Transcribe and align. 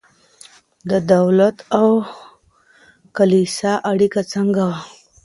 د 0.89 0.91
دولت 1.13 1.57
او 1.79 1.89
کلیسا 3.17 3.73
اړیکه 3.91 4.21
څنګه 4.33 4.61
وه؟ 4.69 4.79